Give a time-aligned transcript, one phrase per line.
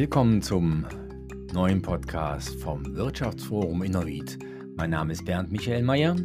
[0.00, 0.86] Willkommen zum
[1.52, 4.38] neuen Podcast vom Wirtschaftsforum Innovid.
[4.74, 6.16] Mein Name ist Bernd Michael Mayer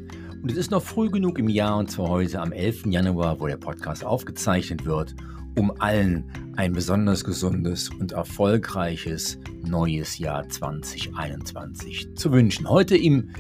[0.42, 2.86] und es ist noch früh genug im Jahr und zwar heute am 11.
[2.86, 5.14] Januar, wo der Podcast aufgezeichnet wird,
[5.58, 6.24] um allen
[6.56, 12.70] ein besonders gesundes und erfolgreiches neues Jahr 2021 zu wünschen.
[12.70, 13.32] Heute im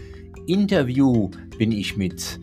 [0.47, 2.41] Interview bin ich mit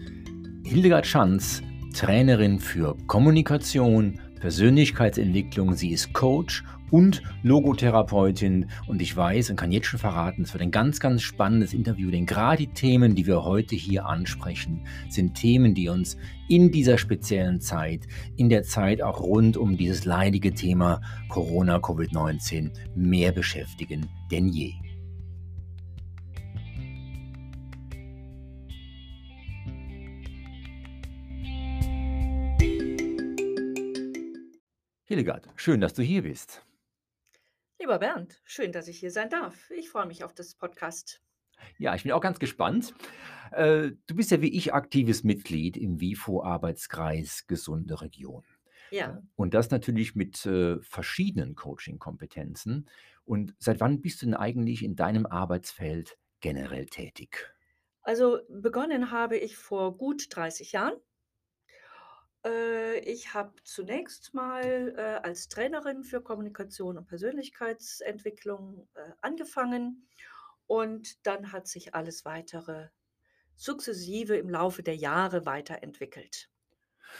[0.65, 1.63] Hildegard Schanz,
[1.93, 5.75] Trainerin für Kommunikation, Persönlichkeitsentwicklung.
[5.75, 8.67] Sie ist Coach und Logotherapeutin.
[8.87, 12.11] Und ich weiß und kann jetzt schon verraten, es wird ein ganz, ganz spannendes Interview,
[12.13, 16.17] denn gerade die Themen, die wir heute hier ansprechen, sind Themen, die uns
[16.49, 18.07] in dieser speziellen Zeit,
[18.37, 24.75] in der Zeit auch rund um dieses leidige Thema Corona, Covid-19 mehr beschäftigen denn je.
[35.05, 36.65] Hildegard, schön, dass du hier bist.
[37.83, 39.69] Lieber Bernd, schön, dass ich hier sein darf.
[39.73, 41.21] Ich freue mich auf das Podcast.
[41.79, 42.95] Ja, ich bin auch ganz gespannt.
[43.51, 48.45] Äh, du bist ja wie ich aktives Mitglied im WIFO-Arbeitskreis Gesunde Region.
[48.93, 52.89] Ja, Und das natürlich mit äh, verschiedenen Coaching-Kompetenzen.
[53.25, 57.53] Und seit wann bist du denn eigentlich in deinem Arbeitsfeld generell tätig?
[58.03, 60.95] also begonnen habe ich vor gut 30 Jahren.
[62.45, 70.09] Äh, ich habe zunächst mal äh, als Trainerin für Kommunikation und Persönlichkeitsentwicklung äh, angefangen
[70.67, 72.89] und dann hat sich alles weitere
[73.57, 76.51] sukzessive im Laufe der Jahre weiterentwickelt.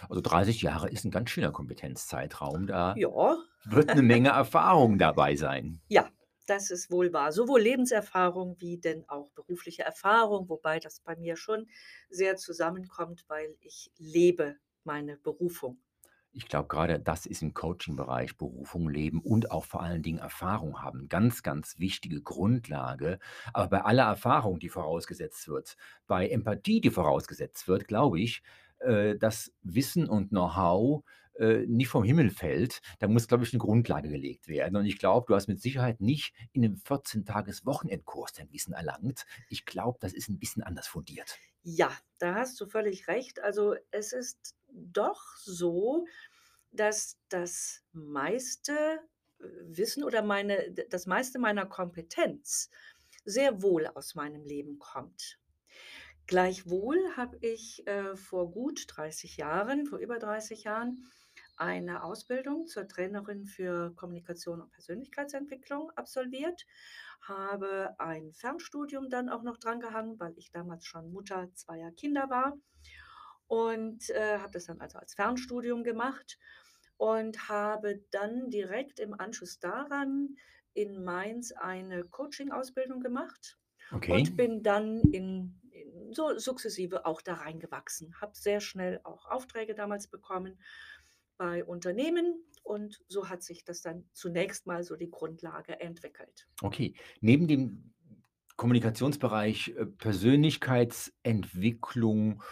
[0.09, 2.67] Also 30 Jahre ist ein ganz schöner Kompetenzzeitraum.
[2.67, 5.83] Da Ja, wird eine Menge Erfahrung dabei sein.
[5.89, 6.11] ja,
[6.47, 7.33] das ist wohl wahr.
[7.33, 11.69] Sowohl Lebenserfahrung wie denn auch berufliche Erfahrung, wobei das bei mir schon
[12.11, 15.79] sehr zusammenkommt, weil ich lebe meine Berufung.
[16.35, 20.81] Ich glaube, gerade das ist im Coaching-Bereich Berufung, Leben und auch vor allen Dingen Erfahrung
[20.81, 21.09] haben.
[21.09, 23.19] Ganz, ganz wichtige Grundlage.
[23.53, 25.77] Aber bei aller Erfahrung, die vorausgesetzt wird,
[26.07, 28.43] bei Empathie, die vorausgesetzt wird, glaube ich,
[28.79, 31.05] äh, dass Wissen und Know-how
[31.39, 32.81] äh, nicht vom Himmel fällt.
[32.99, 34.77] Da muss, glaube ich, eine Grundlage gelegt werden.
[34.77, 39.27] Und ich glaube, du hast mit Sicherheit nicht in einem 14-Tages-Wochenendkurs dein Wissen erlangt.
[39.49, 41.39] Ich glaube, das ist ein bisschen anders fundiert.
[41.63, 43.41] Ja, da hast du völlig recht.
[43.41, 46.07] Also es ist doch so,
[46.73, 48.73] dass das meiste
[49.39, 52.71] äh, Wissen oder meine, das meiste meiner Kompetenz
[53.25, 55.39] sehr wohl aus meinem Leben kommt.
[56.27, 61.05] Gleichwohl habe ich äh, vor gut 30 Jahren, vor über 30 Jahren,
[61.57, 66.67] eine Ausbildung zur Trainerin für Kommunikation und Persönlichkeitsentwicklung absolviert,
[67.21, 72.59] habe ein Fernstudium dann auch noch drangehangen, weil ich damals schon Mutter zweier Kinder war
[73.47, 76.39] und äh, habe das dann also als Fernstudium gemacht
[76.97, 80.37] und habe dann direkt im Anschluss daran
[80.75, 83.59] in Mainz eine Coaching-Ausbildung gemacht
[83.93, 84.25] Okay.
[84.25, 88.21] und bin dann in, in so sukzessive auch da reingewachsen.
[88.21, 90.61] Habe sehr schnell auch Aufträge damals bekommen
[91.43, 96.47] bei Unternehmen und so hat sich das dann zunächst mal so die Grundlage entwickelt.
[96.63, 96.95] Okay.
[97.21, 97.93] Neben dem
[98.55, 102.45] Kommunikationsbereich äh, Persönlichkeitsentwicklung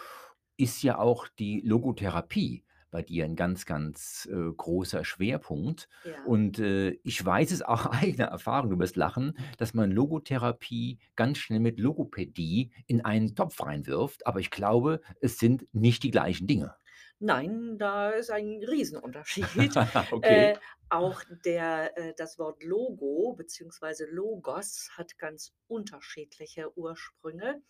[0.57, 5.87] ist ja auch die Logotherapie bei dir ein ganz, ganz äh, großer Schwerpunkt.
[6.03, 6.25] Ja.
[6.25, 11.37] Und äh, ich weiß es auch eigener Erfahrung, du wirst lachen, dass man Logotherapie ganz
[11.37, 14.27] schnell mit Logopädie in einen Topf reinwirft.
[14.27, 16.75] Aber ich glaube, es sind nicht die gleichen Dinge.
[17.23, 19.45] Nein, da ist ein Riesenunterschied.
[20.11, 20.53] okay.
[20.53, 20.57] Äh,
[20.89, 24.05] auch der, äh, das Wort Logo bzw.
[24.09, 27.61] Logos hat ganz unterschiedliche Ursprünge.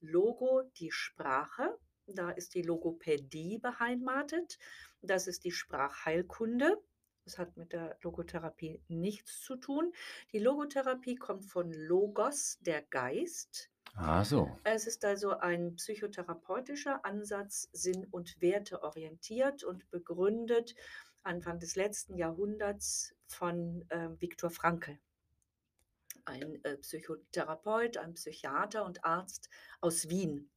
[0.00, 4.58] Logo, die Sprache, da ist die Logopädie beheimatet.
[5.02, 6.80] Das ist die Sprachheilkunde.
[7.26, 9.92] Das hat mit der Logotherapie nichts zu tun.
[10.32, 13.70] Die Logotherapie kommt von Logos, der Geist.
[13.96, 14.58] Ah, so.
[14.64, 20.74] Es ist also ein psychotherapeutischer Ansatz, sinn- und werteorientiert und begründet
[21.22, 24.98] Anfang des letzten Jahrhunderts von äh, Viktor Frankl,
[26.24, 29.48] ein äh, Psychotherapeut, ein Psychiater und Arzt
[29.80, 30.50] aus Wien.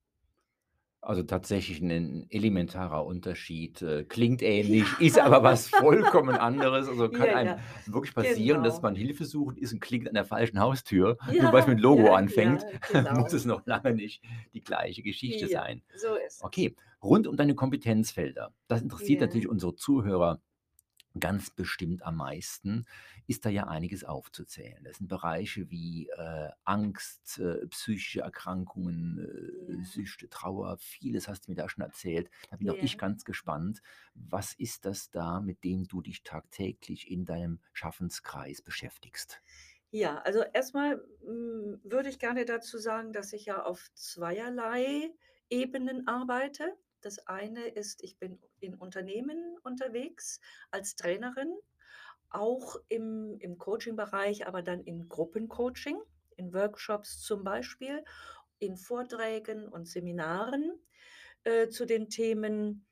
[1.02, 3.82] Also tatsächlich ein elementarer Unterschied.
[3.82, 5.06] Äh, klingt ähnlich, Ja.
[5.06, 6.88] ist aber was vollkommen anderes.
[6.90, 8.88] Also kann Ja, einem ja, wirklich passieren, dass genau.
[8.88, 11.18] man Hilfe sucht, ist und klingt an der falschen Haustür.
[11.28, 12.70] Nur Ja, weil es mit Logo ja, anfängt, ja,
[13.14, 13.36] muss genau.
[13.36, 14.24] es noch lange nicht
[14.54, 15.82] die gleiche Geschichte Ja, sein.
[15.96, 16.44] so ist es.
[16.44, 18.52] Okay, rund um deine Kompetenzfelder.
[18.68, 19.28] Das interessiert Ja.
[19.28, 20.42] natürlich unsere Zuhörer
[21.20, 22.86] ganz bestimmt am meisten,
[23.28, 24.84] ist da ja einiges aufzuzählen.
[24.84, 31.52] Das sind Bereiche wie äh, Angst, äh, psychische Erkrankungen, äh, Süchte, Trauer, vieles hast du
[31.52, 32.30] mir da schon erzählt.
[32.50, 33.82] Da bin auch ich ganz gespannt.
[34.14, 39.42] Was ist das da, mit dem du dich tagtäglich in deinem Schaffenskreis beschäftigst?
[39.92, 45.12] Ja, also erstmal hm, würde ich gerne dazu sagen, dass ich ja auf zweierlei
[45.50, 46.76] Ebenen arbeite.
[47.02, 50.40] Das eine ist, ich bin in Unternehmen unterwegs
[50.72, 51.56] als Trainerin,
[52.30, 56.00] auch im im Coaching-Bereich, aber dann in Gruppencoaching,
[56.36, 58.04] in Workshops zum Beispiel,
[58.60, 60.72] in Vorträgen und Seminaren,
[61.44, 62.86] äh, zu den Themen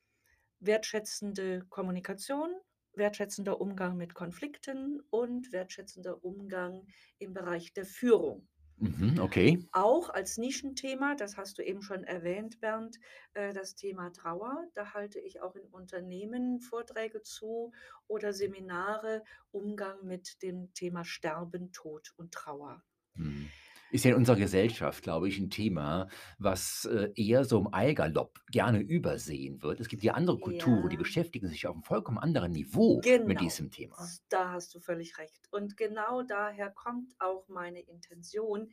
[0.59, 2.55] wertschätzende Kommunikation,
[2.93, 6.87] wertschätzender Umgang mit Konflikten und wertschätzender Umgang
[7.19, 8.47] im Bereich der Führung.
[8.79, 9.65] Mhm, okay.
[9.73, 12.97] Auch als Nischenthema, das hast du eben schon erwähnt, Bernd,
[13.33, 14.67] äh, das Thema Trauer.
[14.73, 17.71] Da halte ich auch in Unternehmen Vorträge zu
[18.07, 22.83] oder Seminare, Umgang mit dem Thema Sterben, Tod und Trauer.
[23.15, 23.51] Mhm.
[23.91, 26.07] Ist ja in unserer Gesellschaft, glaube ich, 'n Thema,
[26.39, 29.79] was, äh, eher so im Allgalopp gerne übersehen wird.
[29.79, 30.97] Es gibt ja andere Kulturen, die Ja.
[30.97, 34.15] beschäftigen sich auf 'nem vollkommen anderen Niveau mit Genau, diesem Thema.
[34.29, 35.51] da hast du völlig recht.
[35.51, 38.71] Und genau daher kommt auch meine Intention,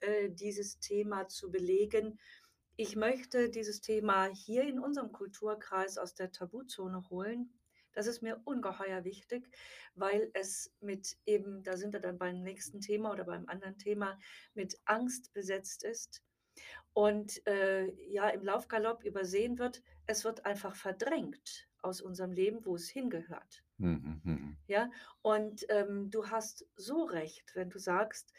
[0.00, 2.18] äh, dieses Thema zu belegen.
[2.76, 7.52] Ich möchte dieses Thema hier in unserem Kulturkreis aus der Tabuzone holen.
[7.92, 9.48] Das ist mir ungeheuer wichtig,
[9.94, 14.18] weil es mit eben da sind wir dann beim nächsten Thema oder beim anderen Thema,
[14.54, 16.22] mit Angst besetzt ist
[16.92, 19.82] und, äh, ja, im Laufgalopp übersehen wird.
[20.06, 23.64] Es wird einfach verdrängt aus unserem Leben, wo es hingehört.
[23.78, 24.56] Mhm, mhm.
[24.66, 24.90] Ja,
[25.22, 28.32] und, ähm, du hast so recht, wenn du sagst,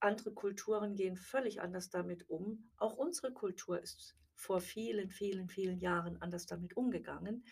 [0.00, 2.70] andere Kulturen gehen völlig anders damit um.
[2.76, 7.44] Auch unsere Kultur ist vor vielen, vielen, vielen Jahren anders damit umgegangen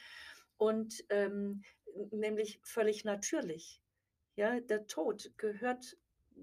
[0.56, 1.62] und, ähm,
[2.11, 3.81] nämlich völlig natürlich.
[4.37, 5.97] Ja, der Tod gehört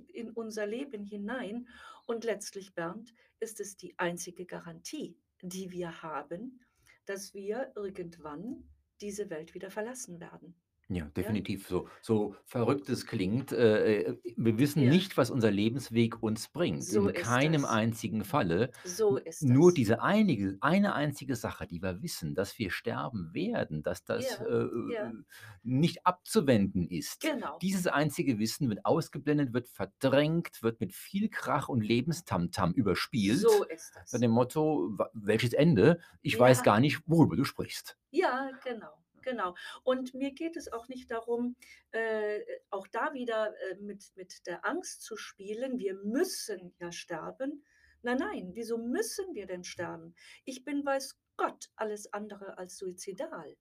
[0.07, 1.67] in unser Leben hinein
[2.07, 6.61] und letztlich, Bernd, ist es die einzige Garantie, die wir haben,
[7.05, 8.69] dass wir irgendwann
[9.01, 10.55] diese Welt wieder verlassen werden.
[10.93, 11.41] Ja, Ja?
[11.45, 11.67] definitiv.
[11.67, 14.89] So so verrückt es klingt, äh, äh, wir wissen Ja.
[14.89, 16.91] nicht, was unser Lebensweg uns bringt.
[16.91, 17.65] So In ist keinem das.
[17.65, 18.71] einzigen Falle.
[18.83, 19.73] So N ist nur das.
[19.73, 24.43] diese einige eine einzige Sache, die wir wissen, dass wir sterben werden, dass das, äh,
[24.43, 25.13] Ja, ja.
[25.13, 25.23] äh,
[25.63, 27.21] nicht abzuwenden ist.
[27.21, 27.61] Genau.
[27.61, 33.63] Dieses einzige Wissen wird ausgeblendet, wird verdrängt, wird mit viel Krach und Lebenstamtam überspielt, So
[33.63, 34.19] ist nach das.
[34.19, 35.99] dem Motto: „Wa welches Ende?
[36.21, 36.63] Ich weiß Ja.
[36.63, 39.55] gar nicht, worüber du sprichst.“ Ja, genau, genau.
[39.83, 41.55] Und mir geht es auch nicht darum,
[41.91, 42.39] äh,
[42.69, 47.63] auch da wieder, äh, mit mit der Angst zu spielen, wir müssen ja sterben.
[48.03, 50.15] Nein, nein, wieso müssen wir denn sterben?
[50.45, 53.55] Ich bin, weiß Gott, alles andere als suizidal.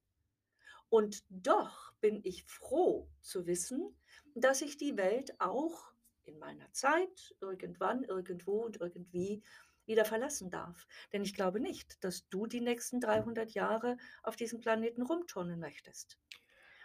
[0.89, 3.95] Und doch bin ich froh zu wissen,
[4.35, 5.93] dass ich die Welt auch
[6.23, 9.41] in meiner Zeit irgendwann, irgendwo und irgendwie
[9.85, 10.87] wieder verlassen darf.
[11.13, 16.17] Denn ich glaube nicht, dass du die nächsten 300 Jahre auf diesem Planeten rumturnen möchtest.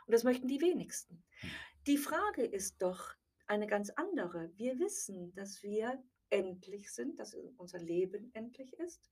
[0.06, 1.24] Und das möchten die wenigsten.
[1.42, 1.50] Mhm.
[1.86, 3.14] Die Frage ist doch
[3.46, 4.50] eine ganz andere.
[4.56, 9.10] Wir wissen, dass wir endlich sind, dass unser Leben endlich ist.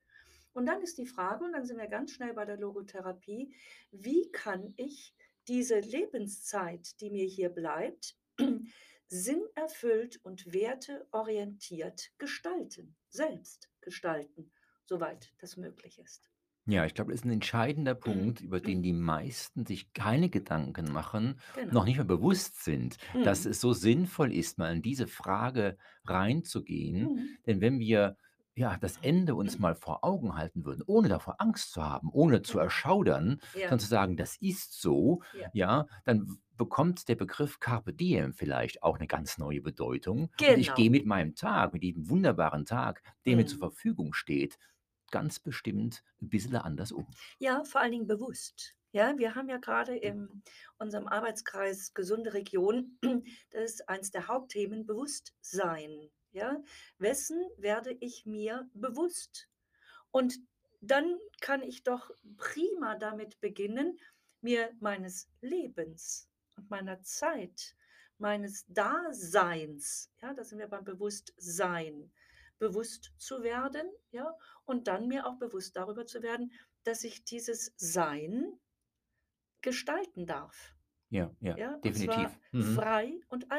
[0.53, 3.55] Und dann ist die Frage, und dann sind wir ganz schnell bei der Logotherapie:
[3.91, 5.15] Wie kann ich
[5.49, 8.17] diese Lebenszeit, die mir hier bleibt,
[9.09, 14.53] sinnerfüllt und werteorientiert gestalten, selbst gestalten,
[14.87, 16.31] soweit das möglich ist?
[16.67, 20.91] Ja, ich glaube, das ist 'n entscheidender Punkt, über den die meisten sich keine Gedanken
[20.91, 21.39] machen,
[21.69, 21.85] noch Genau.
[21.85, 23.45] nicht mal bewusst sind, dass Mhm.
[23.45, 25.77] es so sinnvoll ist, mal in diese Frage
[26.07, 27.13] reinzugehen.
[27.13, 27.37] Mhm.
[27.47, 28.17] Denn wenn wir,
[28.57, 32.43] ja, das Ende uns mal vor Augen halten würden, ohne davor Angst zu haben, ohne
[32.43, 32.61] zu Genau.
[32.61, 33.69] erschaudern, Ja.
[33.69, 35.51] sondern zu sagen: „Das ist so“, Ja.
[35.53, 40.31] ja, dann bekommt der Begriff Carpe Diem vielleicht auch 'ne ganz neue Bedeutung.
[40.47, 40.75] Und ich Genau.
[40.75, 43.71] gehe mit meinem Tag, mit diesem wunderbaren Tag, der mir zur Mhm.
[43.71, 44.59] Verfügung steht,
[45.11, 47.17] ganz bestimmt 'n bissele anders um.
[47.41, 48.75] Ja, vor allen Dingen bewusst.
[48.93, 50.43] Ja, wir haben ja grade in
[50.79, 52.99] unserem Arbeitskreis gesunde Region,
[53.51, 56.63] das ist eins der Hauptthemen, Bewusstsein, ja?
[56.99, 59.49] Wessen werde ich mir bewusst?
[60.11, 60.39] Und
[60.81, 63.99] dann kann ich doch prima damit beginnen,
[64.43, 67.75] mir meines Lebens und meiner Zeit,
[68.19, 72.13] meines Daseins, ja, da sind wir beim Bewusstsein,
[72.59, 74.37] bewusst zu werden, ja?
[74.65, 76.53] Und dann mir auch bewusst darüber zu werden,
[76.85, 78.61] dass ich dieses Sein
[79.63, 80.74] gestalten darf.
[81.15, 81.97] Ja, ja, Ja, und definitiv.
[81.97, 82.85] zwar Mhm.
[82.85, 83.51] frei und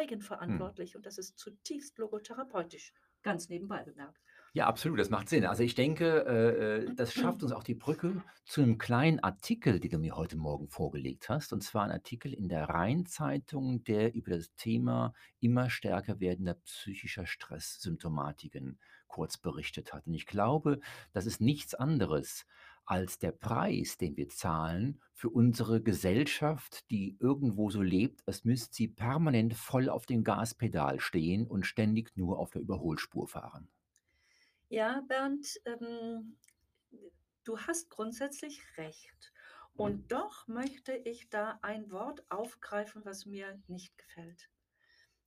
[0.47, 0.71] Mhm.
[0.71, 0.95] eigenverantwortlich.
[0.95, 2.93] Und das ist zutiefst logotherapeutisch,
[3.23, 4.21] ganz nebenbei bemerkt.
[4.53, 5.45] Ja, absolut, das macht Sinn.
[5.45, 9.81] Also ich denke, äh, äh, das schafft uns auch die Brücke zu einem kleinen Artikel,
[9.81, 11.51] den du mir heute Morgen vorgelegt hast.
[11.51, 17.25] Und zwar ein Artikel in der Rhein-Zeitung, der über das Thema immer stärker werdender psychischer
[17.27, 20.07] Stresssymptomatiken kurz berichtet hat.
[20.07, 20.79] Und ich glaube,
[21.11, 22.45] das ist nichts anderes
[22.85, 28.75] als der Preis, den wir zahlen für unsere Gesellschaft, die irgendwo so lebt, als müsste
[28.75, 33.69] sie permanent voll auf dem Gaspedal stehen und ständig nur auf der Überholspur fahren.
[34.69, 36.37] Ja, Bernd, ähm,
[37.43, 39.33] du hast grundsätzlich recht.
[39.77, 44.49] Und doch möchte ich da ein Wort aufgreifen, was mir nicht gefällt.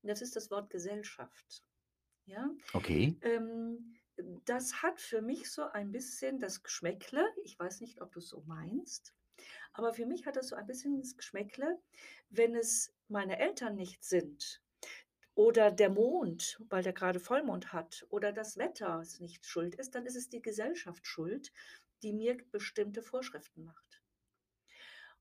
[0.02, 1.62] Das ist das Wort Gesellschaft.
[2.24, 2.50] Ja?
[2.72, 3.16] Okay.
[3.20, 3.97] Ähm,
[4.44, 7.24] das hat für mich so ein bisschen das Geschmäckle.
[7.44, 9.14] Ich weiß nicht, ob du es so meinst,
[9.72, 11.78] aber für mich hat das so ein bisschen das Geschmäckle,
[12.30, 14.62] wenn es meine Eltern nicht sind
[15.34, 19.94] oder der Mond, weil der gerade Vollmond hat oder das Wetter es nicht schuld ist,
[19.94, 21.52] dann ist es die Gesellschaft schuld,
[22.02, 24.02] die mir bestimmte Vorschriften macht.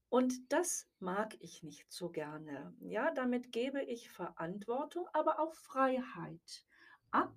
[0.10, 2.74] Und das mag ich nicht so gerne.
[2.80, 6.66] Ja, damit gebe ich Verantwortung, aber auch Freiheit
[7.12, 7.36] ab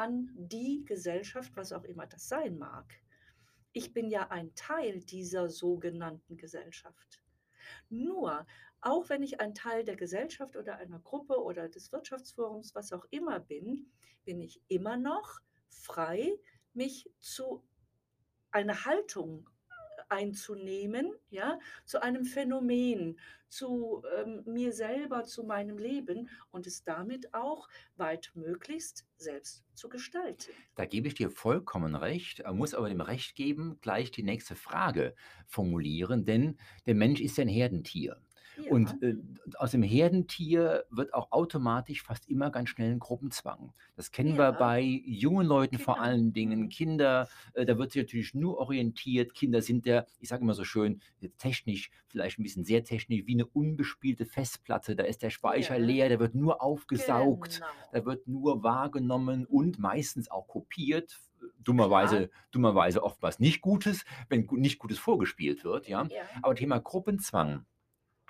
[0.00, 2.86] an die Gesellschaft, was auch immer das sein mag.
[3.72, 7.22] Ich bin ja ein Teil dieser sogenannten Gesellschaft.
[7.90, 8.46] Nur,
[8.80, 13.04] auch wenn ich ein Teil der Gesellschaft oder einer Gruppe oder des Wirtschaftsforums, was auch
[13.10, 13.92] immer bin,
[14.24, 16.34] bin ich immer noch frei,
[16.72, 17.62] mich zu
[18.52, 19.50] einer Haltung
[20.10, 27.34] einzunehmen, ja, zu einem Phänomen, zu ähm, mir selber, zu meinem Leben und es damit
[27.34, 30.52] auch weit möglichst selbst zu gestalten.
[30.76, 35.14] Da gebe ich dir vollkommen recht, muss aber dem Recht geben, gleich die nächste Frage
[35.46, 38.20] formulieren, denn der Mensch ist ein Herdentier.
[38.56, 38.70] Ja.
[38.70, 39.16] Und äh,
[39.56, 43.72] aus dem Herdentier wird auch automatisch fast immer ganz schnell ein Gruppenzwang.
[43.96, 44.50] Das kennen wir Ja.
[44.52, 46.08] bei jungen Leuten vor Kinder.
[46.08, 46.60] allen Dingen.
[46.62, 46.68] Mhm.
[46.68, 49.34] Kinder, äh, da wird sich natürlich nur orientiert.
[49.34, 53.22] Kinder sind ja, ich sage immer so schön, jetzt technisch, vielleicht ein bisschen sehr technisch,
[53.26, 54.96] wie eine unbespielte Festplatte.
[54.96, 55.84] Da ist der Speicher Ja.
[55.84, 57.66] leer, der wird nur aufgesaugt, Genau.
[57.92, 61.18] da wird nur wahrgenommen und meistens auch kopiert.
[61.62, 66.04] Dummerweise, dummerweise oftmals nicht Gutes, wenn nicht Gutes vorgespielt wird, ja.
[66.04, 66.22] Ja.
[66.42, 67.64] Aber Thema Gruppenzwang,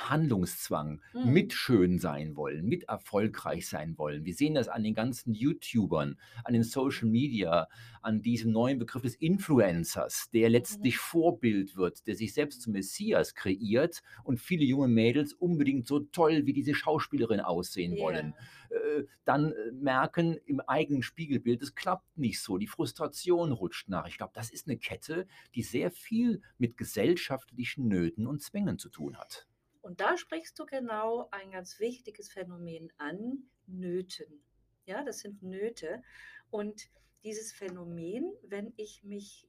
[0.09, 1.33] Handlungszwang, Mhm.
[1.33, 4.25] mit schön sein wollen, mit erfolgreich sein wollen.
[4.25, 7.69] Wir sehen das an den ganzen YouTubern, an den Social Media,
[8.01, 13.35] an diesem neuen Begriff des Influencers, der letztlich Vorbild wird, der sich selbst zum Messias
[13.35, 17.99] kreiert und viele junge Mädels unbedingt so toll wie diese Schauspielerin aussehen Ja.
[17.99, 18.35] wollen.
[18.71, 24.07] Äh, Dann äh, merken im eigenen Spiegelbild, es klappt nicht so, die Frustration rutscht nach.
[24.09, 28.89] Ich glaube, das ist eine Kette, die sehr viel mit gesellschaftlichen Nöten und Zwängen zu
[28.89, 29.47] tun hat.
[29.83, 34.43] Und da sprichst du genau ein ganz wichtiges Phänomen an, Nöten.
[34.85, 36.03] Ja, das sind Nöte.
[36.51, 36.89] Und
[37.25, 39.49] dieses Phänomen, wenn ich mich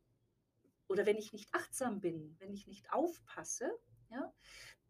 [0.87, 3.71] oder wenn ich nicht achtsam bin, wenn ich nicht aufpasse,
[4.09, 4.33] ja,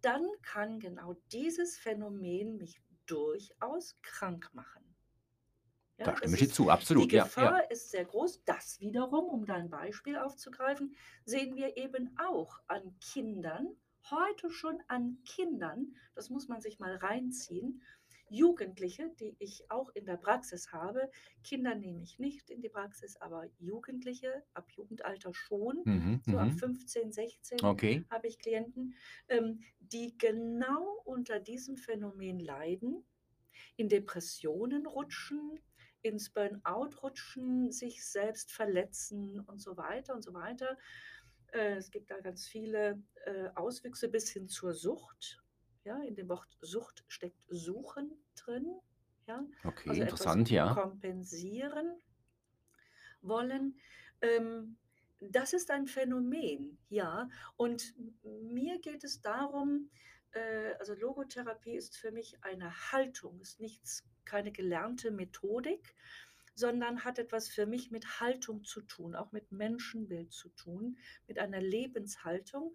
[0.02, 4.84] dann kann genau dieses Phänomen mich durchaus krank machen.
[5.98, 7.12] Ja, Da stimme ich dir ist- zu, absolut.
[7.12, 7.70] Die Ja, Gefahr ja.
[7.70, 8.44] ist sehr groß.
[8.46, 10.96] Das wiederum, um dein Beispiel aufzugreifen,
[11.26, 13.68] sehen wir eben auch an Kindern,
[14.10, 17.82] heute schon an Kindern, das muss man sich mal reinziehen,
[18.30, 21.12] Jugendliche, die ich auch in der Praxis habe,
[21.44, 26.54] Kinder nehme ich nicht in die Praxis, aber Jugendliche ab Jugendalter schon, Mhm, so ab
[26.54, 26.58] mhm.
[26.58, 28.06] 15, 16 Okay.
[28.10, 28.96] habe ich Klienten,
[29.28, 33.04] ähm, die genau unter diesem Phänomen leiden,
[33.78, 35.60] in Depressionen rutschen,
[36.02, 40.78] ins Burnout rutschen, sich selbst verletzen und so weiter und so weiter.
[41.52, 45.42] Äh, es gibt da ganz viele äh, Auswüchse bis hin zur Sucht.
[45.84, 48.80] Ja, in dem Wort Sucht steckt Suchen drin.
[49.28, 50.74] Ja, Okay, also interessant, ja.
[50.74, 51.96] kompensieren
[53.22, 53.78] wollen.
[54.22, 54.78] Ähm,
[55.20, 57.30] das ist ein Phänomen, ja.
[57.56, 57.94] Und
[58.24, 59.90] mir geht es darum,
[60.32, 65.96] äh, also Logotherapie ist für mich eine Haltung, ist nichts, keine gelernte Methodik,
[66.62, 71.40] sondern hat etwas für mich mit Haltung zu tun, auch mit Menschenbild zu tun, mit
[71.40, 72.74] einer Lebenshaltung.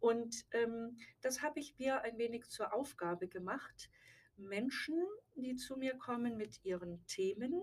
[0.00, 3.90] Und ähm, das habe ich mir ein wenig zur Aufgabe gemacht,
[4.36, 7.62] Menschen, die zu mir kommen mit ihren Themen,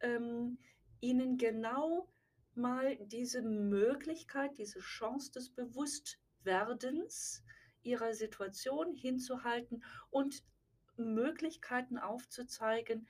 [0.00, 0.58] ähm,
[1.00, 2.08] ihnen genau
[2.54, 7.44] mal diese Möglichkeit, diese Chance des Bewusstwerdens
[7.82, 10.44] ihrer Situation hinzuhalten und
[10.96, 13.08] Möglichkeiten aufzuzeigen,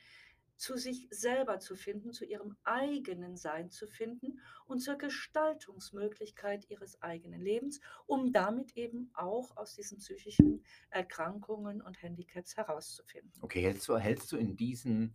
[0.64, 7.02] zu sich selber zu finden, zu ihrem eigenen Sein zu finden und zur Gestaltungsmöglichkeit ihres
[7.02, 13.30] eigenen Lebens, um damit eben auch aus diesen psychischen Erkrankungen und Handicaps herauszufinden.
[13.42, 15.12] Okay, hältst du, hältst du in diesen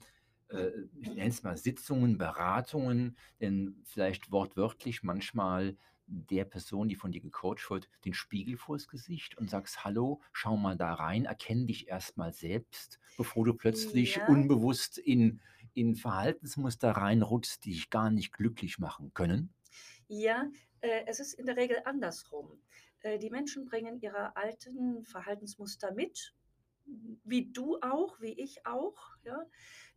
[0.49, 0.69] äh,
[1.01, 5.77] ich nenne es mal Sitzungen, Beratungen, denn vielleicht wortwörtlich manchmal
[6.09, 10.57] der Person, die von dir gecoacht wird, den Spiegel vors Gesicht und sagst, hallo, schau
[10.57, 14.27] mal da rein, erkenne dich erstmal selbst, bevor du plötzlich Ja.
[14.27, 15.41] unbewusst in,
[15.73, 19.53] in Verhaltensmuster reinrutschst, die dich gar nicht glücklich machen können.
[20.07, 20.49] Ja,
[20.81, 22.61] äh, es ist in der Regel andersrum.
[23.01, 26.35] Äh, die Menschen bringen ihre alten Verhaltensmuster mit,
[27.23, 29.45] wie du auch, wie ich auch, ja.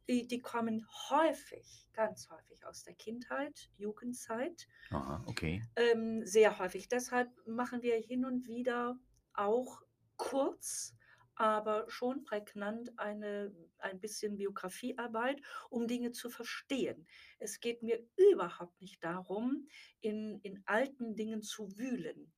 [0.08, 4.66] Die die kommen häufig, ganz häufig aus der Kindheit, Jugendzeit.
[4.90, 5.62] Aha, okay.
[5.76, 6.88] Ähm, sehr häufig.
[6.88, 8.98] Deshalb machen wir hin und wieder
[9.34, 9.82] auch
[10.16, 10.94] kurz,
[11.34, 15.40] aber schon prägnant eine ein bisschen Biografiearbeit,
[15.70, 17.06] um Dinge zu verstehen.
[17.38, 19.66] Es geht mir überhaupt nicht darum,
[20.00, 22.32] in in alten Dingen zu wühlen.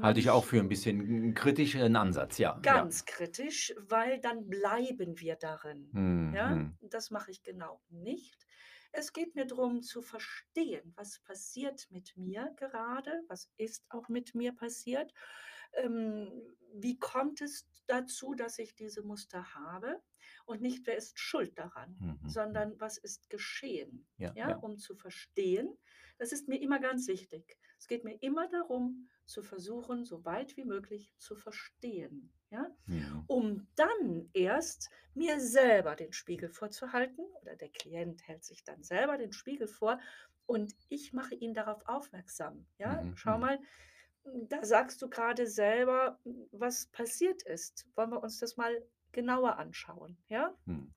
[0.00, 2.60] Halte ich auch für ein bisschen kritischen Ansatz, ja, ja.
[2.62, 5.90] Ganz kritisch, weil dann bleiben wir darin,
[6.34, 6.50] ja?
[6.50, 6.78] Mhm.
[6.80, 8.46] Das mache ich genau nicht.
[8.92, 14.34] Es geht mir drum zu verstehen, was passiert mit mir gerade, was ist auch mit
[14.34, 15.12] mir passiert,
[15.74, 16.30] ähm,
[16.74, 20.00] wie kommt es dazu, dass ich diese Muster habe
[20.46, 22.28] und nicht, wer ist schuld daran, Mhm, mhm.
[22.28, 24.56] sondern was ist geschehen, Ja, ja, ja.
[24.56, 25.78] um zu verstehen.
[26.18, 27.58] Das ist mir immer ganz wichtig.
[27.80, 33.24] Es geht mir immer darum, zu versuchen, so weit wie möglich zu verstehen, ja, Mhm.
[33.26, 39.16] um dann erst mir selber den Spiegel vorzuhalten oder der Klient hält sich dann selber
[39.18, 39.98] den Spiegel vor
[40.46, 43.02] und ich mache ihn darauf aufmerksam, ja?
[43.02, 43.40] Mhm, Schau mhm.
[43.40, 43.58] mal,
[44.24, 46.20] da sagst du grade selber,
[46.52, 47.88] was passiert ist.
[47.96, 50.54] Wollen wir uns das mal genauer anschauen, ja?
[50.66, 50.92] Mhm.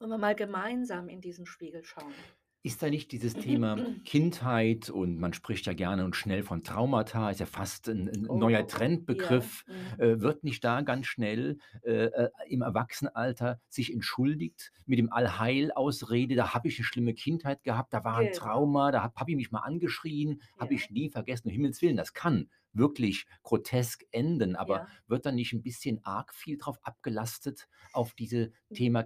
[0.00, 2.14] Wollen wir mal gemeinsam in diesen Spiegel schauen?
[2.64, 7.30] Ist da nicht dieses Thema Kindheit und man spricht ja gerne und schnell von Traumata,
[7.30, 9.64] ist ja fast 'n 'n Oh, neuer ja, Trendbegriff.
[9.66, 9.96] mhm.
[9.96, 16.34] Äh, wird nicht da ganz schnell, äh, äh, im Erwachsenenalter sich entschuldigt mit dem Allheil-Ausrede:
[16.34, 18.30] „Da habe ich 'ne schlimme Kindheit gehabt, da war 'n Genau.
[18.30, 20.74] Trauma, da hat Papi mich mal angeschrien, habe Ja.
[20.74, 25.00] ich nie vergessen.“ Um Himmels Willen, das kann wirklich grotesk enden, aber Ja.
[25.06, 29.02] wird da nicht 'n bisschen arg viel drauf abgelastet auf diese Thema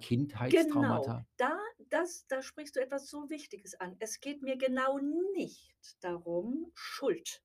[0.50, 1.24] Genau, Kindheitstraumata?
[1.36, 1.58] da
[1.90, 3.96] das da sprichst du etwas so Wichtiges an.
[4.00, 4.98] Es geht mir genau
[5.34, 7.42] nicht darum, Schuld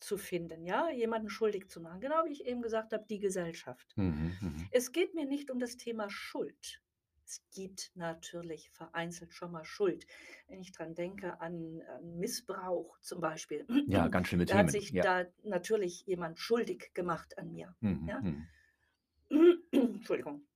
[0.00, 3.92] zu finden, ja, jemanden schuldig zu machen, genau wie ich eben gesagt habe, die Gesellschaft.
[3.96, 4.68] Mhm, mhm.
[4.70, 6.80] Es geht mir nicht um das Thema Schuld.
[7.24, 10.06] Es gibt natürlich vereinzelt schon mal Schuld.
[10.46, 14.90] Wenn ich dran denke an an Missbrauch zum Beispiel, Ja, ganz schlimme da hat sich
[14.90, 15.02] ja.
[15.02, 18.20] da natürlich jemand schuldig gemacht an mir, Mhm, ja?
[18.20, 18.46] mhm.
[19.72, 20.46] Entschuldigung.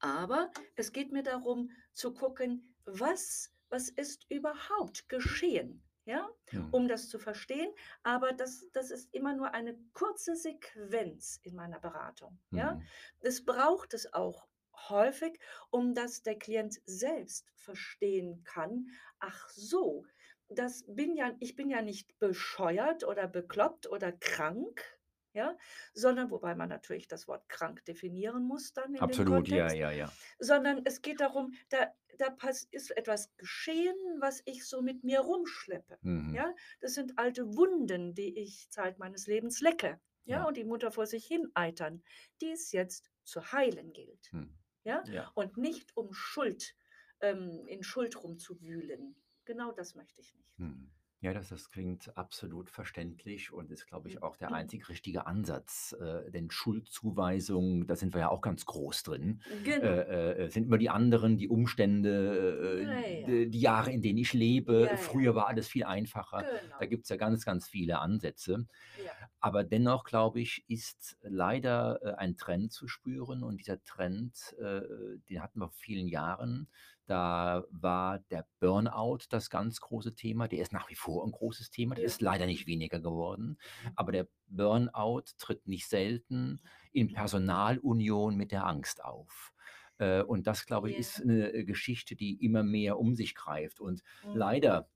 [0.00, 6.70] Aber es geht mir darum zu gucken, was was ist überhaupt geschehen, ja, Mhm.
[6.70, 7.72] um das zu verstehen.
[8.02, 12.78] Aber das das ist immer nur eine kurze Sequenz in meiner Beratung, ja?
[12.78, 12.88] Mhm.
[13.20, 14.48] Es braucht es auch
[14.88, 15.38] häufig,
[15.70, 18.88] um dass der Klient selbst verstehen kann:
[19.20, 20.04] „Ach so,
[20.48, 24.99] das bin ja ich bin ja nicht bescheuert oder bekloppt oder krank“,
[25.32, 25.56] ja,
[25.94, 29.76] sondern wobei man natürlich das Wort krank definieren muss dann in dem Absolut, ja, Kontext,
[29.76, 30.12] ja, ja.
[30.38, 32.36] sondern es geht darum, da da
[32.70, 36.34] ist etwas geschehen, was ich so mit mir rumschleppe, Mhm.
[36.34, 36.54] ja?
[36.80, 40.44] Das sind alte Wunden, die ich Zeit meines Lebens lecke, ja, Ja.
[40.44, 42.02] und die Mutter vor sich hin eitern,
[42.42, 44.58] die es jetzt zu heilen gilt, Mhm.
[44.84, 45.02] ja?
[45.06, 45.30] Ja.
[45.34, 46.74] Und nicht um Schuld
[47.22, 49.14] ähm, in Schuld rumzuwühlen.
[49.46, 50.58] Genau das möchte ich nicht.
[50.58, 50.90] Mhm.
[51.22, 54.54] Ja, das das klingt absolut verständlich und ist, glaube ich, auch der Mhm.
[54.54, 59.42] einzig richtige Ansatz, äh, denn Schuldzuweisung, da sind wir ja auch ganz groß drin.
[59.62, 60.00] Genau.
[60.08, 63.26] Äh, äh, sind immer die anderen, die Umstände, Ja, äh, ja.
[63.26, 64.88] d die Jahre, in denen ich lebe.
[64.88, 64.96] Ja, ja.
[64.96, 66.46] Früher war alles viel einfacher.
[66.78, 66.86] Da Genau.
[66.86, 68.66] gibt's ja ganz, ganz viele Ansätze.
[68.96, 69.30] Ja.
[69.40, 74.82] Aber dennoch, glaube ich, ist leider, äh, ein Trend zu spüren und dieser Trend, äh,
[75.28, 76.68] den hatten wir vor vielen Jahren.
[77.08, 80.48] Da war der Burnout das ganz große Thema.
[80.48, 81.94] Der ist nach wie vor 'n großes Thema.
[81.96, 83.58] Der ist leider nicht weniger geworden.
[83.96, 89.52] Aber der Burnout tritt nicht selten in Personalunion mit der Angst auf.
[89.98, 93.80] Äh, und das, glaube ich, ist 'ne, äh, Geschichte, die immer mehr um sich greift.
[93.80, 94.30] Und Mhm.
[94.32, 94.88] leider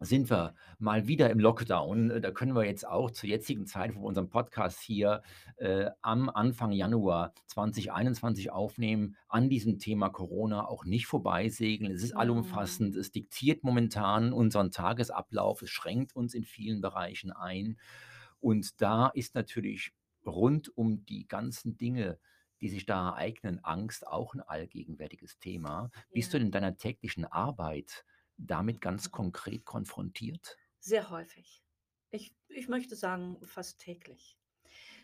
[0.00, 2.10] sind wir mal wieder im Lockdown.
[2.10, 5.22] Äh, da können wir jetzt auch zur jetzigen Zeit, wo wir unseren Podcast hier,
[5.56, 11.92] äh, am Anfang Januar 2021 aufnehmen, an diesem Thema Corona auch nicht vorbeisegeln.
[11.92, 12.16] Es ist Mhm.
[12.16, 12.94] allumfassend.
[12.96, 15.62] Es diktiert momentan unseren Tagesablauf.
[15.62, 17.78] Es schränkt uns in vielen Bereichen ein.
[18.40, 19.92] Und da ist natürlich
[20.24, 22.18] rund um die ganzen Dinge,
[22.60, 25.90] die sich da ereignen, Angst auch 'n allgegenwärtiges Thema.
[26.12, 26.46] Bist du Ja.
[26.46, 28.04] in deiner täglichen Arbeit
[28.36, 30.58] damit ganz konkret konfrontiert?
[30.80, 31.64] Sehr häufig.
[32.10, 34.38] Ich ich möchte sagen, fast täglich.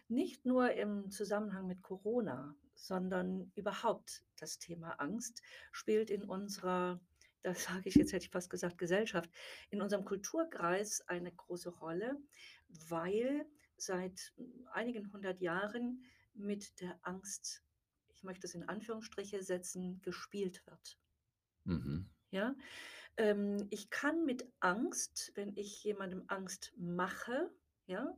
[0.08, 7.00] Nicht nur im Zusammenhang mit Corona, sondern überhaupt das Thema Angst spielt in unserer,
[7.42, 9.30] das sage ich jetzt, hätte ich fast gesagt, Gesellschaft,
[9.70, 12.16] in unserem Kulturkreis eine große Rolle,
[12.68, 14.32] weil seit
[14.72, 17.62] einigen hundert Jahren mit der Angst,
[18.08, 20.98] ich möchte es in Anführungsstriche setzen, gespielt wird.
[21.64, 22.08] Mhm.
[22.30, 22.54] Ja,
[23.16, 27.50] ähm, ich kann mit Angst, wenn ich jemandem Angst mache,
[27.86, 28.16] ja,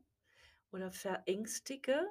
[0.73, 2.07] oder verängstige,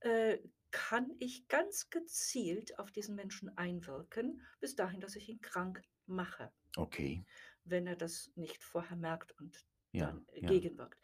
[0.00, 0.38] äh,
[0.72, 6.52] kann ich ganz gezielt auf diesen Menschen einwirken, bis dahin, dass ich ihn krank mache,
[6.78, 7.24] Okay.
[7.64, 10.62] wenn er das nicht vorher merkt und Ja, dann äh, ja.
[10.62, 11.00] gegenwirkt.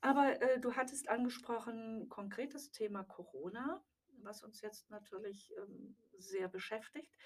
[0.00, 3.84] Aber äh, du hattest angesprochen, konkretes Thema Corona,
[4.22, 7.16] was uns jetzt natürlich ähm, sehr beschäftigt.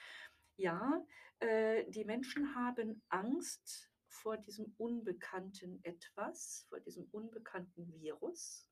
[0.56, 1.04] Ja,
[1.40, 8.68] äh, die Menschen haben Angst vor diesem unbekannten Etwas, vor diesem unbekannten Virus.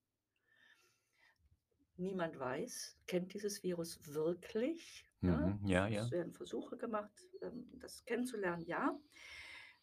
[1.97, 5.09] Niemand weiß, kennt dieses Virus wirklich?
[5.21, 5.67] Ja, Mhm.
[5.67, 6.03] Ja, ja.
[6.05, 8.99] es werden Versuche gemacht, ähm, das kennenzulernen, ja.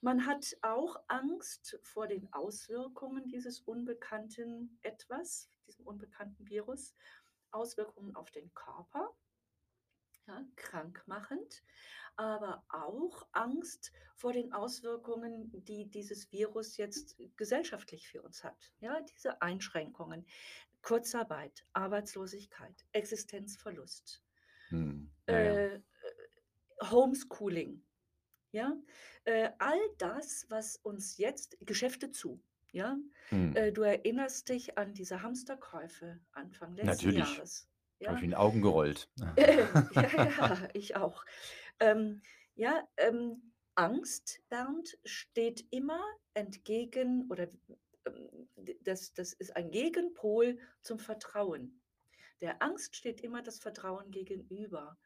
[0.01, 6.95] Man hat auch Angst vor den Auswirkungen dieses unbekannten Etwas, diesem unbekannten Virus,
[7.51, 9.13] Auswirkungen auf den Körper,
[10.29, 11.63] ja, krankmachend,
[12.15, 18.73] aber auch Angst vor den Auswirkungen, die dieses Virus jetzt gesellschaftlich für uns hat.
[18.79, 20.25] Ja, diese Einschränkungen,
[20.81, 24.23] Kurzarbeit, Arbeitslosigkeit, Existenzverlust,
[24.71, 25.09] Mhm.
[25.27, 25.79] Ja, äh,
[26.83, 27.83] Homeschooling,
[28.51, 28.77] ja,
[29.25, 32.97] äh, all das, was uns jetzt Geschäfte zu, ja.
[33.31, 33.55] Mhm.
[33.55, 37.17] Äh, du erinnerst dich an diese Hamsterkäufe Anfang letzten Natürlich.
[37.17, 37.69] Jahres,
[38.05, 38.25] Habe ich ja?
[38.25, 39.09] in den Augen gerollt.
[39.37, 41.25] Ja, ja, ich auch.
[41.79, 42.21] Ähm,
[42.55, 46.01] ja, ähm, Angst, Bernd, steht immer
[46.33, 47.47] entgegen oder
[48.05, 48.49] ähm,
[48.81, 51.81] das das ist ein Gegenpol zum Vertrauen.
[52.41, 54.97] Der Angst steht immer das Vertrauen gegenüber.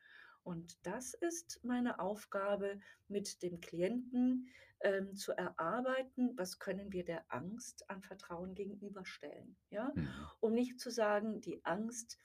[0.43, 4.49] Und das ist meine Aufgabe, mit dem Klienten,
[4.81, 9.91] ähm, zu erarbeiten, was können wir der Angst an Vertrauen gegenüberstellen, ja?
[9.95, 10.09] Mhm.
[10.41, 12.17] Um nicht zu sagen, die Angst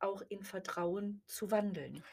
[0.00, 2.04] auch in Vertrauen zu wandeln.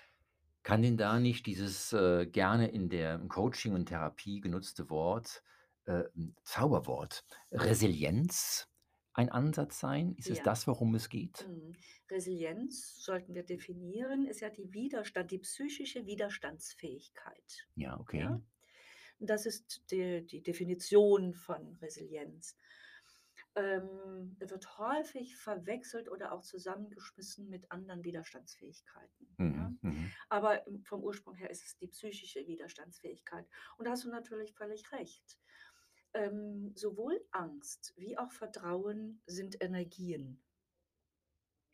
[0.64, 5.44] Kann denn da nicht dieses, äh, gerne in der im Coaching und Therapie genutzte Wort,
[5.86, 6.04] äh,
[6.44, 8.68] Zauberwort, Resilienz
[9.14, 10.14] ein Ansatz sein?
[10.16, 10.44] Ist es Ja.
[10.44, 11.48] das, worum es geht?
[11.48, 11.76] Mhm.
[12.10, 18.20] Resilienz sollten wir definieren, ist ja die Widerstand die psychische Widerstandsfähigkeit, Ja, okay.
[18.24, 18.42] ja?
[19.20, 22.56] Das ist die die Definition von Resilienz.
[23.58, 29.74] Ähm, wird häufig verwechselt oder auch zusammengeschmissen mit anderen Widerstandsfähigkeiten, ja?
[29.74, 30.18] Mhm, mhm.
[30.30, 33.48] Aber, vom Ursprung her ist es die psychische Widerstandsfähigkeit.
[33.78, 35.40] Und da hast du natürlich völlig recht.
[36.14, 40.42] Ähm, sowohl Angst wie auch Vertrauen sind Energien.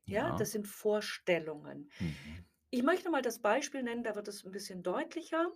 [0.09, 0.33] Ja, Ja.
[0.33, 1.91] das sind Vorstellungen.
[1.99, 2.45] Mhm.
[2.71, 5.51] Ich möchte mal das Beispiel nennen, da wird es 'n bisschen deutlicher,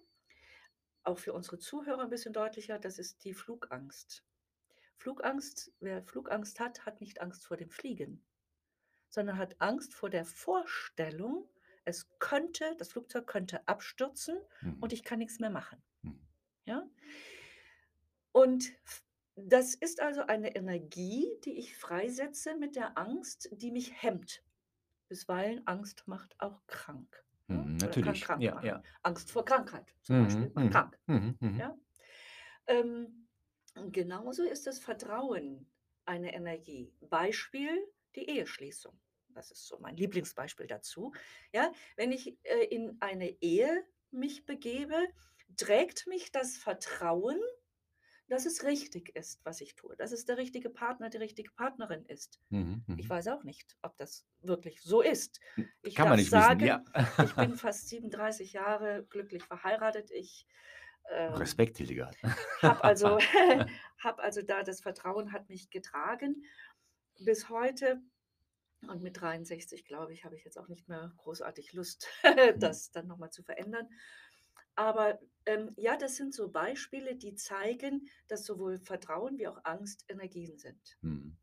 [1.04, 4.24] auch für unsere Zuhörer 'n bisschen deutlicher, das ist die Flugangst.
[4.98, 8.26] Flugangst wer Flugangst hat, hat nicht Angst vor dem Fliegen,
[9.10, 11.50] sondern hat Angst vor der Vorstellung,
[11.86, 14.40] es könnte das Flugzeug könnte abstürzen
[14.80, 14.94] und Mhm.
[14.94, 16.18] ich kann nix mehr machen, Mhm.
[16.66, 16.90] ja?
[18.32, 18.72] Und
[19.36, 24.44] das ist also eine Energie, die ich freisetze mit der Angst, die mich hemmt.
[25.10, 28.22] Bisweilen Angst macht auch krank, Mhm, natürlich.
[28.22, 28.84] krank Ja, ja.
[29.04, 31.40] Angst vor Krankheit zum Beispiel Mhm, macht mhm, krank, mhm.
[31.58, 31.78] ja?
[32.68, 33.27] Ähm,
[33.92, 35.70] genauso ist das Vertrauen
[36.06, 36.94] eine Energie.
[37.02, 37.70] Beispiel
[38.16, 39.00] die Eheschließung.
[39.30, 41.14] Das ist so mein Lieblingsbeispiel dazu,
[41.54, 41.72] ja?
[41.96, 44.96] Wenn ich, äh, in eine Ehe mich begebe,
[45.58, 47.40] trägt mich das Vertrauen,
[48.30, 52.06] dass es richtig ist, was ich tue, dass es der richtige Partner, die richtige Partnerin
[52.06, 52.42] ist.
[52.50, 53.10] Mhm, Ich mhm.
[53.10, 55.40] weiß auch nicht, ob das wirklich so ist.
[55.82, 56.84] Ich kann man nicht wissen, sagen, ja.
[57.24, 60.12] ich bin fast 37 Jahre glücklich verheiratet.
[60.12, 60.46] Ich,
[61.12, 62.16] ähm, Respekt, Hildegard.
[62.62, 63.18] habe also
[64.00, 66.44] habe also da das Vertrauen hat mich getragen
[67.20, 68.02] bis heute.
[68.88, 72.60] Und mit 63, glaube ich, habe ich jetzt auch nicht mehr großartig Lust, Mhm.
[72.60, 73.90] das dann noch mal zu verändern.
[74.76, 80.06] Aber, ähm, ja, das sind so Beispiele, die zeigen, dass sowohl Vertrauen wie auch Angst
[80.08, 80.98] Energien sind.
[81.02, 81.36] Mhm.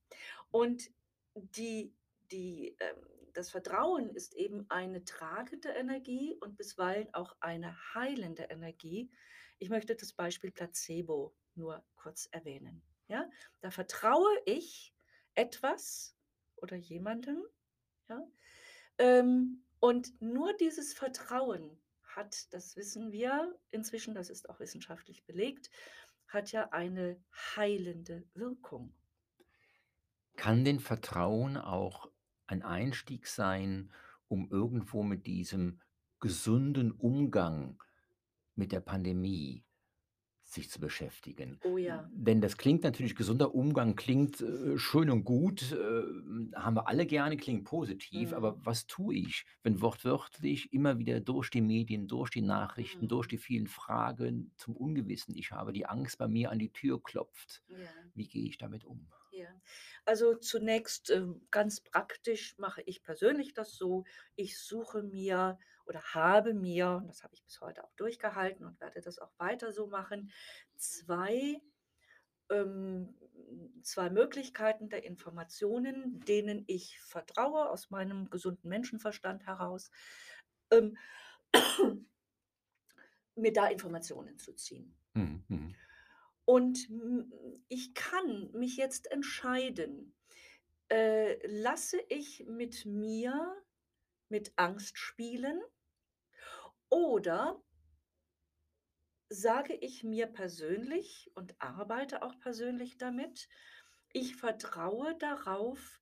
[0.53, 0.91] Und
[1.35, 1.93] die
[2.31, 2.97] die ähm,
[3.33, 9.11] das Vertrauen ist eben eine tragende Energie und bisweilen auch eine heilende Energie.
[9.65, 13.31] Ich möchte das Beispiel Placebo nur kurz erwähnen, ja?
[13.63, 14.93] Da vertraue ich
[15.33, 16.15] etwas
[16.57, 17.43] oder jemandem,
[18.11, 18.21] ja?
[18.99, 25.71] Ähm, und nur dieses Vertrauen hat, das wissen wir inzwischen, das ist auch wissenschaftlich belegt,
[26.29, 27.19] hat ja eine
[27.57, 28.95] heilende Wirkung.
[30.37, 32.11] Kann denn Vertrauen auch
[32.47, 33.91] ein Einstieg sein,
[34.29, 35.81] um irgendwo mit diesem
[36.21, 37.79] gesunden Umgang
[38.57, 39.65] mit der Pandemie
[40.43, 41.61] sich zu beschäftigen.
[41.65, 42.13] Oh ja.
[42.17, 46.03] Denn das klingt natürlich gesunder Umgang klingt, äh, schön und gut, äh,
[46.55, 48.35] haben wir alle gerne, klingt positiv, Mhm.
[48.35, 53.27] aber was tue ich, wenn wortwörtlich immer wieder durch die Medien, durch die Nachrichten, durch
[53.27, 53.29] Mhm.
[53.29, 57.63] die vielen Fragen zum Ungewissen ich habe, die Angst bei mir an die Tür klopft?
[57.69, 58.15] Ja.
[58.15, 59.13] Wie gehe ich damit um?
[59.31, 59.61] Ja.
[60.05, 64.05] Also zunächst, ähm, ganz praktisch mache ich persönlich das so,
[64.37, 68.81] ich suche mir oder habe mir, und das habe ich bis heute auch durchgehalten und
[68.81, 70.31] werde das auch weiter so machen,
[70.77, 71.61] 2
[72.51, 73.15] ähm,
[73.83, 79.91] 2 Möglichkeiten der Informationen, denen ich vertraue aus meinem gesunden Menschenverstand heraus,
[80.71, 80.97] ähm,
[83.37, 84.95] mir da Informationen zu ziehen.
[85.15, 85.75] Mhm, mhm.
[86.47, 86.89] Und,
[87.69, 90.15] ich kann mich jetzt entscheiden,
[90.91, 93.64] äh, lasse ich mit mir
[94.35, 95.63] mit Angst spielen
[96.89, 97.63] oder
[99.29, 103.49] sage ich mir persönlich und arbeite auch persönlich damit,
[104.13, 106.01] ich vertraue darauf,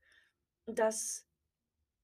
[0.64, 1.28] dass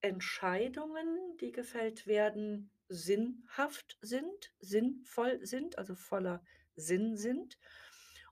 [0.03, 6.45] Entscheidungen, die gefällt werden, sinnhaft sind, sinnvoll sind, also voller
[6.77, 7.59] Sinn sind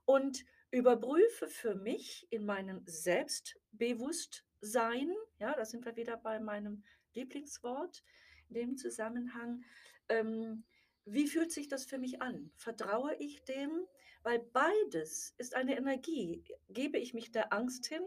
[0.05, 6.85] und überprüfe für mich in meinem Selbstbewusstsein, ja, da sind wir wieder bei meinem
[7.16, 8.05] Lieblingswort
[8.48, 9.64] in dem Zusammenhang,
[10.09, 10.64] ähm,
[11.05, 12.52] wie fühlt sich das für mich an?
[12.57, 13.87] Vertraue ich dem?
[14.22, 16.44] Weil beides ist eine Energie.
[16.68, 18.02] Gebe ich mich der Angst hin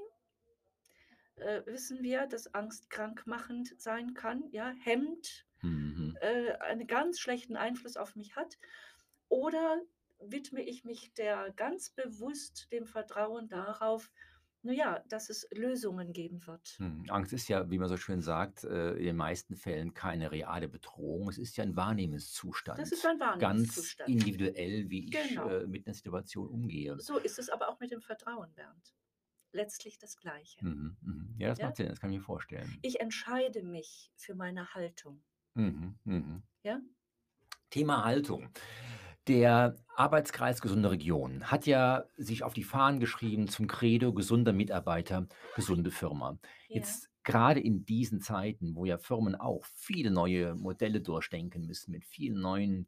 [1.39, 6.17] äh, wissen wir, dass Angst krankmachend sein kann, ja, hemmt, Mhm.
[6.21, 8.57] äh, einen ganz schlechten Einfluss auf mich hat.
[9.27, 9.81] Oder
[10.19, 14.11] widme ich mich der ganz bewusst dem Vertrauen darauf,
[14.63, 16.81] na ja, dass es Lösungen geben wird.
[16.81, 17.05] Mhm.
[17.09, 20.69] Angst ist ja, wie man so schön sagt, äh, in den meisten Fällen keine reale
[20.69, 21.27] Bedrohung.
[21.29, 21.75] Es ist ja ein
[22.77, 23.05] Das ist Wahrnehmungszustand.
[23.05, 24.05] ein Ganz Wahrnehmungszustand.
[24.05, 25.43] individuell, wie ich, Genau.
[25.43, 27.01] äh, mit 'ner Situation umgehe.
[27.01, 28.93] So ist es aber auch mit dem Vertrauen, Bernd.
[29.53, 30.61] Letztlich das Gleiche.
[30.61, 31.35] Mhm, mhm.
[31.37, 31.61] Ja, das Ja?
[31.61, 32.79] macht Sinn, das kann ich mir vorstellen.
[32.81, 35.23] Ich entscheide mich für meine Haltung.
[35.55, 36.43] Mhm, mhm.
[36.63, 36.81] Ja?
[37.71, 38.49] Thema Haltung.
[39.27, 45.27] Der Arbeitskreis Gesunde Region hat ja sich auf die Fahnen geschrieben zum Credo gesunder Mitarbeiter,
[45.55, 46.39] gesunde Firma.
[46.67, 46.77] Ja.
[46.77, 52.05] Jetzt grade in diesen Zeiten, wo ja Firmen auch viele neue Modelle durchdenken müssen, mit
[52.05, 52.87] vielen neuen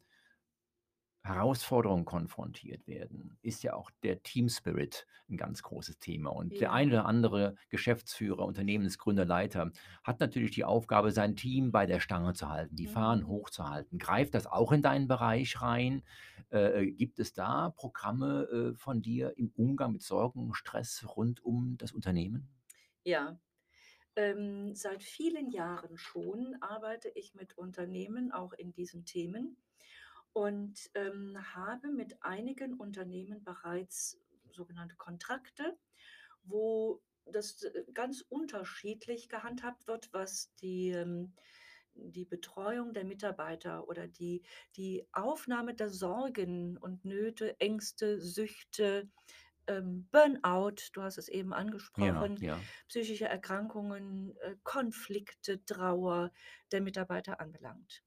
[1.24, 6.32] Herausforderungen konfrontiert werden, ist ja auch der Team Spirit 'n ganz großes Thema.
[6.32, 6.74] Und der Ja.
[6.74, 9.72] ein oder andere Geschäftsführer, Unternehmensgründer, Leiter
[10.04, 13.28] hat natürlich die Aufgabe, sein Team bei der Stange zu halten, die Fahnen Mhm.
[13.28, 14.00] hochzuhalten.
[14.00, 16.04] Greift das auch in deinen Bereich rein?
[16.52, 21.06] Äh, äh, gibt es da Programme, äh, von dir im Umgang mit Sorgen und Stress
[21.16, 22.50] rund um das Unternehmen?
[23.06, 23.40] Ja.
[24.16, 29.58] Ähm, seit vielen Jahren schon arbeite ich mit Unternehmen auch in diesen Themen
[30.34, 34.20] und, ähm, habe mit einigen Unternehmen bereits
[34.52, 35.78] sogenannte Kontrakte,
[36.44, 41.34] wo das, äh, ganz unterschiedlich gehandhabt wird, was die, ähm
[41.94, 44.44] die Betreuung der Mitarbeiter oder die
[44.78, 49.10] die Aufnahme der Sorgen und Nöte, Ängste, Süchte,
[49.68, 51.54] ähm, Burnout, du hast es eben
[51.96, 52.72] Ja, angesprochen, ja.
[52.88, 56.32] psychische Erkrankungen, äh, Konflikte, Trauer
[56.72, 58.04] der Mitarbeiter anbelangt.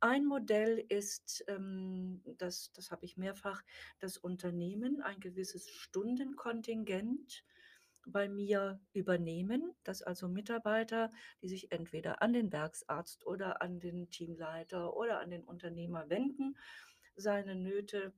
[0.00, 3.62] Ein Modell ist, ähm, das das habe ich mehrfach
[3.98, 7.44] das Unternehmen ein gewisses Stundenkontingent
[8.06, 14.10] bei mir übernehmen, dass also Mitarbeiter, die sich entweder an den Werksarzt oder an den
[14.10, 16.56] Teamleiter oder an den Unternehmer wenden,
[17.16, 18.14] seine Nöte,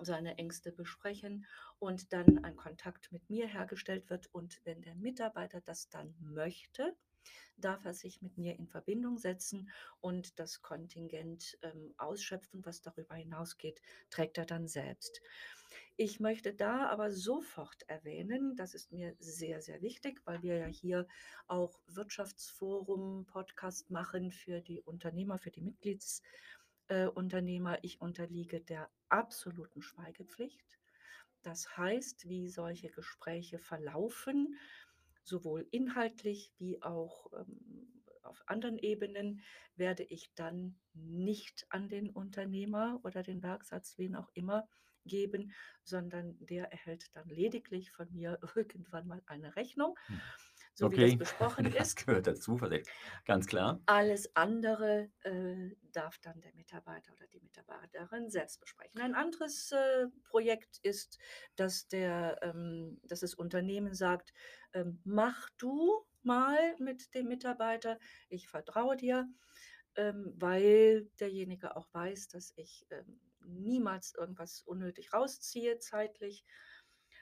[0.00, 1.46] seine Ängste besprechen
[1.78, 4.28] und dann ein Kontakt mit mir hergestellt wird.
[4.32, 6.96] Und wenn der Mitarbeiter das dann möchte,
[7.56, 12.64] darf er sich mit mir in Verbindung setzen und das Kontingent, ähm, ausschöpfen.
[12.64, 13.80] Was darüber hinausgeht,
[14.10, 15.20] trägt er dann selbst.
[15.96, 20.66] Ich möchte da aber sofort erwähnen, das ist mir sehr, sehr wichtig, weil wir ja
[20.66, 21.06] hier
[21.46, 26.22] auch Wirtschaftsforum Podcast machen für die Unternehmer, für die Mitglieds
[26.88, 27.08] äh.
[27.82, 30.78] Ich unterliege der absoluten Schweigepflicht.
[31.42, 34.56] Das heißt, wie solche Gespräche verlaufen,
[35.22, 39.42] sowohl inhaltlich wie auch, ähm, auf anderen Ebenen,
[39.74, 44.68] werde ich dann nicht an den Unternehmer oder den Werksarzt, wen auch immer,
[45.04, 49.98] geben, sondern der erhält dann lediglich von mir irgendwann mal eine Rechnung.
[50.74, 51.96] So wie das Okay, besprochen das ist.
[51.96, 52.56] gehört dazu,
[53.24, 53.80] ganz klar.
[53.86, 59.00] Alles andere, äh, darf dann der Mitarbeiter oder die Mitarbeiterin selbst besprechen.
[59.00, 61.18] Ein anderes, äh, Projekt ist,
[61.56, 64.32] dass der ähm, dass das Unternehmen sagt,
[64.72, 69.28] ähm: „Mach du mal mit dem Mitarbeiter, ich vertraue dir“,
[69.96, 76.44] ähm, weil derjenige auch weiß, dass ich, ähm, niemals irgendwas unnötig rausziehe zeitlich.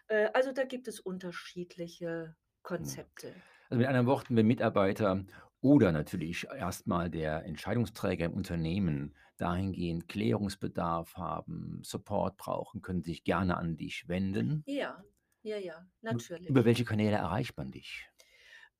[0.08, 2.36] Äh, also, da gibt es unterschiedliche.
[2.76, 3.34] Konzepte.
[3.68, 5.24] Also mit anderen Worten, wenn Mitarbeiter
[5.60, 13.24] oder natürlich erst mal der Entscheidungsträger im Unternehmen dahingehend Klärungsbedarf haben, Support brauchen, können sich
[13.24, 14.64] gerne an dich wenden.
[14.66, 15.02] Ja,
[15.42, 16.16] ja, ja, Ü
[16.48, 16.64] über natürlich.
[16.64, 18.09] welche Kanäle erreicht man dich?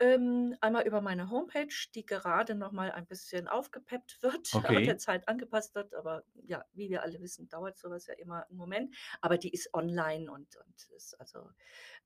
[0.01, 4.97] Ähm, einmal über meine Homepage, die gerade noch mal ein bisschen aufgepeppt wird, auch der
[4.97, 4.99] Okay.
[4.99, 8.57] Zeit angepasst wird, aber ja, wie wir alle wissen, dauert so was ja immer 'n
[8.57, 8.97] Moment.
[9.21, 11.51] Aber die ist online und und ist also,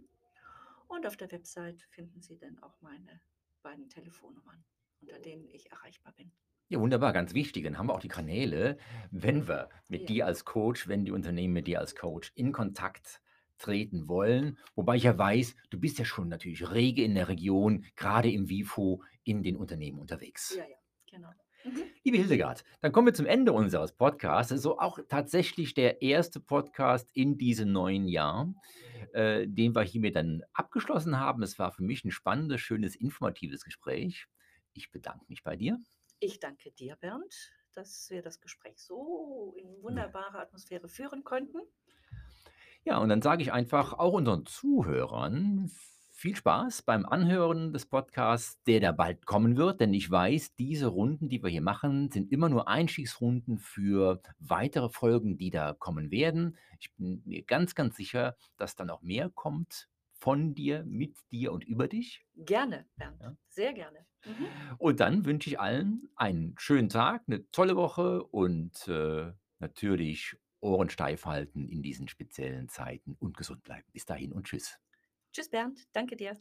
[0.88, 3.20] und auf der Website finden Sie dann auch meine
[3.62, 4.64] beiden Telefonnummern,
[5.02, 6.32] unter denen ich erreichbar bin.
[6.70, 7.66] Ja, wunderbar, ganz wichtig.
[7.66, 8.78] Dann haben wir auch die Kanäle,
[9.12, 10.08] wenn wir mit Ja.
[10.08, 13.22] dir als Coach wenn die Unternehmen mit dir als Coach in Kontakt
[13.58, 14.58] treten wollen.
[14.76, 18.48] Wobei ich ja weiß, du bist ja schon natürlich rege in der Region, grade im
[18.48, 20.56] WIFO in den Unternehmen unterwegs.
[20.56, 21.34] Ja, ja, genau.
[21.64, 21.84] Mhm.
[22.04, 24.50] Liebe Hildegard, dann kommen wir zum Ende unseres Podcasts.
[24.50, 26.40] Das ist so auch tatsächlich der 1.
[26.40, 28.54] Podcast in diesem neuen Jahr,
[29.14, 31.44] äh, den wir hiermit dann abgeschlossen haben.
[31.44, 34.28] Es war für mich 'n spannendes, schönes, informatives Gespräch.
[34.74, 35.80] Ich bedanke mich bei dir.
[36.20, 41.60] Ich danke dir, Bernd, dass wir das Gespräch so in wunderbarer Atmosphäre führen konnten.
[42.86, 45.70] Ja, und dann sage ich einfach auch unseren Zuhörern
[46.20, 50.88] viel Spaß beim Anhören des Podcasts, der da bald kommen wird, denn ich weiß, diese
[50.88, 56.12] Runden, die wir hier machen, sind immer nur Einstiegsrunden für weitere Folgen, die da kommen
[56.12, 56.58] werden.
[56.80, 61.54] Ich bin mir ganz, ganz sicher, dass da noch mehr kommt von dir, mit dir
[61.54, 62.26] und über dich.
[62.36, 63.36] Gerne, Bernd, Ja.
[63.50, 64.06] sehr gerne.
[64.26, 64.56] Mhm.
[64.78, 70.90] Und dann wünsche ich allen einen schönen Tag, 'ne tolle Woche und, äh, natürlich Ohren
[70.90, 73.88] steif halten in diesen speziellen Zeiten und gesund bleiben.
[73.94, 74.80] Bis dahin und tschüss.
[75.40, 75.88] Tschüss, Bernd.
[75.94, 76.38] Danke dir.